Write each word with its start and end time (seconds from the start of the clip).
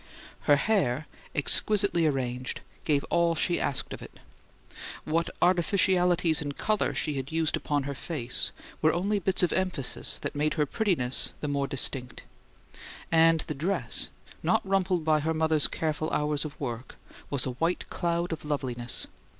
Her 0.49 0.55
hair, 0.55 1.05
exquisitely 1.35 2.07
arranged, 2.07 2.61
gave 2.85 3.03
all 3.11 3.35
she 3.35 3.61
asked 3.61 3.93
of 3.93 4.01
it; 4.01 4.19
what 5.03 5.29
artificialities 5.43 6.41
in 6.41 6.53
colour 6.53 6.95
she 6.95 7.17
had 7.17 7.31
used 7.31 7.55
upon 7.55 7.83
her 7.83 7.93
face 7.93 8.49
were 8.81 8.91
only 8.93 9.19
bits 9.19 9.43
of 9.43 9.53
emphasis 9.53 10.17
that 10.21 10.33
made 10.33 10.55
her 10.55 10.65
prettiness 10.65 11.33
the 11.41 11.47
more 11.47 11.67
distinct; 11.67 12.23
and 13.11 13.41
the 13.41 13.53
dress, 13.53 14.09
not 14.41 14.67
rumpled 14.67 15.05
by 15.05 15.19
her 15.19 15.35
mother's 15.35 15.67
careful 15.67 16.09
hours 16.09 16.45
of 16.45 16.59
work, 16.59 16.95
was 17.29 17.45
a 17.45 17.51
white 17.51 17.87
cloud 17.91 18.31
of 18.31 18.43
loveliness. 18.43 19.05